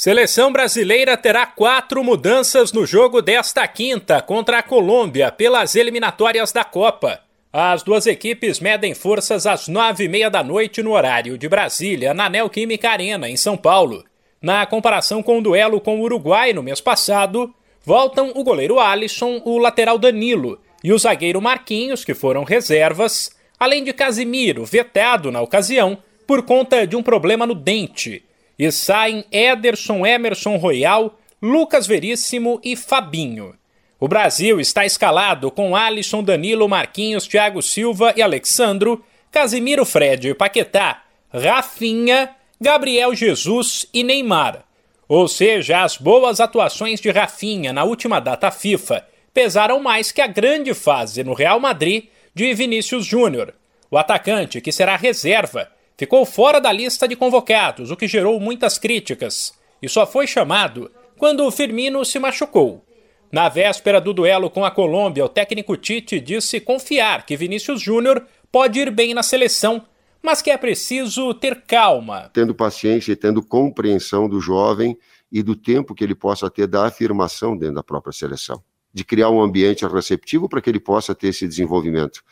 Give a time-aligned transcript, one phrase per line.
[0.00, 6.64] Seleção brasileira terá quatro mudanças no jogo desta quinta contra a Colômbia pelas eliminatórias da
[6.64, 7.20] Copa.
[7.52, 12.14] As duas equipes medem forças às nove e meia da noite no horário de Brasília,
[12.14, 14.02] na Neoquímica Arena, em São Paulo.
[14.40, 17.54] Na comparação com o duelo com o Uruguai no mês passado,
[17.84, 23.84] voltam o goleiro Alisson, o lateral Danilo e o zagueiro Marquinhos, que foram reservas, além
[23.84, 28.24] de Casimiro, vetado na ocasião por conta de um problema no dente
[28.60, 33.54] e saem Ederson Emerson Royal, Lucas Veríssimo e Fabinho.
[33.98, 39.02] O Brasil está escalado com Alisson, Danilo, Marquinhos, Thiago Silva e Alexandro,
[39.32, 44.62] Casimiro Fred e Paquetá, Rafinha, Gabriel Jesus e Neymar.
[45.08, 50.26] Ou seja, as boas atuações de Rafinha na última data FIFA pesaram mais que a
[50.26, 53.54] grande fase no Real Madrid de Vinícius Júnior.
[53.90, 58.78] O atacante, que será reserva, ficou fora da lista de convocados, o que gerou muitas
[58.78, 62.82] críticas, e só foi chamado quando o Firmino se machucou.
[63.30, 68.26] Na véspera do duelo com a Colômbia, o técnico Tite disse confiar que Vinícius Júnior
[68.50, 69.84] pode ir bem na seleção,
[70.22, 72.30] mas que é preciso ter calma.
[72.32, 74.96] Tendo paciência e tendo compreensão do jovem
[75.30, 79.28] e do tempo que ele possa ter da afirmação dentro da própria seleção, de criar
[79.28, 82.22] um ambiente receptivo para que ele possa ter esse desenvolvimento.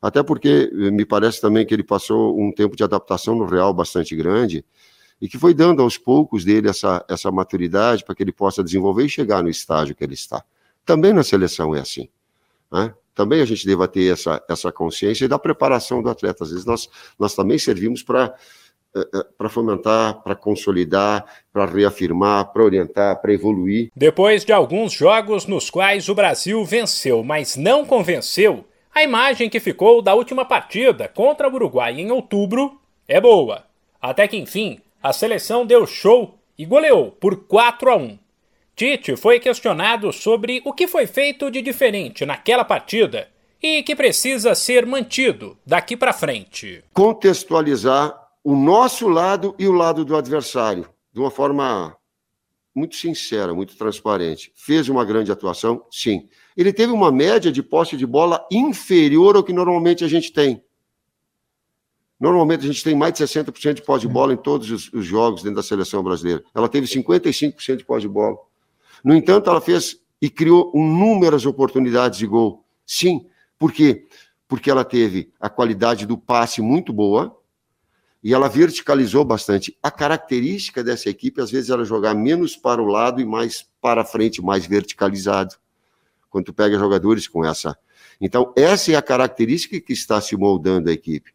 [0.00, 3.72] Até porque eh, me parece também que ele passou um tempo de adaptação no Real
[3.72, 4.64] bastante grande
[5.20, 9.04] e que foi dando aos poucos dele essa, essa maturidade para que ele possa desenvolver
[9.04, 10.44] e chegar no estágio que ele está.
[10.84, 12.08] Também na seleção é assim.
[12.70, 12.94] Né?
[13.14, 16.44] Também a gente deva ter essa, essa consciência e da preparação do atleta.
[16.44, 18.34] Às vezes nós, nós também servimos para
[18.96, 23.90] eh, eh, para fomentar, para consolidar, para reafirmar, para orientar, para evoluir.
[23.94, 28.64] Depois de alguns jogos nos quais o Brasil venceu, mas não convenceu,
[28.96, 33.66] a imagem que ficou da última partida contra o Uruguai em outubro é boa.
[34.00, 38.18] Até que enfim, a seleção deu show e goleou por 4 a 1.
[38.74, 43.28] Tite foi questionado sobre o que foi feito de diferente naquela partida
[43.62, 46.82] e que precisa ser mantido daqui para frente.
[46.94, 51.94] Contextualizar o nosso lado e o lado do adversário de uma forma
[52.74, 54.50] muito sincera, muito transparente.
[54.56, 55.84] Fez uma grande atuação?
[55.90, 60.32] Sim ele teve uma média de posse de bola inferior ao que normalmente a gente
[60.32, 60.62] tem.
[62.18, 65.04] Normalmente a gente tem mais de 60% de posse de bola em todos os, os,
[65.04, 66.42] jogos dentro da seleção brasileira.
[66.54, 68.38] Ela teve 55% de posse de bola.
[69.04, 72.64] No entanto, ela fez e criou inúmeras oportunidades de gol.
[72.86, 73.26] Sim,
[73.58, 74.06] por quê?
[74.48, 77.38] Porque ela teve a qualidade do passe muito boa
[78.24, 79.76] e ela verticalizou bastante.
[79.82, 84.06] A característica dessa equipe, às vezes, era jogar menos para o lado e mais para
[84.06, 85.56] frente, mais verticalizado
[86.30, 87.76] quando tu pega jogadores com essa.
[88.20, 91.30] Então, essa é a característica que está se moldando a equipe.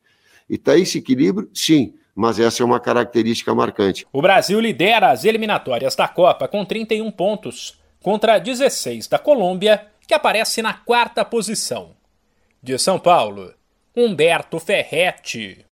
[0.50, 1.50] E está esse equilíbrio?
[1.53, 4.06] Sim, mas essa é uma característica marcante.
[4.12, 10.13] O Brasil lidera as eliminatórias da Copa com 31 pontos, contra 16 da Colômbia, que
[10.13, 11.96] aparece na quarta posição.
[12.62, 13.53] De São Paulo,
[13.96, 15.66] Humberto Ferretti.